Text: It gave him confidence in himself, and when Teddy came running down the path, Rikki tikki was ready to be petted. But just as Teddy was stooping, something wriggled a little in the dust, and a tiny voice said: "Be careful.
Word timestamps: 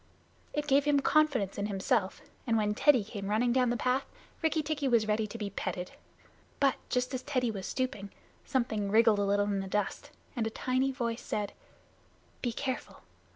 It 0.51 0.65
gave 0.65 0.85
him 0.85 0.99
confidence 1.01 1.59
in 1.59 1.67
himself, 1.67 2.21
and 2.47 2.57
when 2.57 2.73
Teddy 2.73 3.03
came 3.03 3.27
running 3.29 3.53
down 3.53 3.69
the 3.69 3.77
path, 3.77 4.07
Rikki 4.41 4.63
tikki 4.63 4.87
was 4.87 5.07
ready 5.07 5.27
to 5.27 5.37
be 5.37 5.51
petted. 5.51 5.91
But 6.59 6.73
just 6.89 7.13
as 7.13 7.21
Teddy 7.21 7.51
was 7.51 7.67
stooping, 7.67 8.09
something 8.43 8.89
wriggled 8.89 9.19
a 9.19 9.25
little 9.25 9.45
in 9.45 9.59
the 9.59 9.67
dust, 9.67 10.09
and 10.35 10.47
a 10.47 10.49
tiny 10.49 10.91
voice 10.91 11.21
said: 11.21 11.53
"Be 12.41 12.51
careful. 12.51 13.01